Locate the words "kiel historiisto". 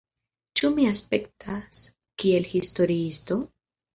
2.23-3.41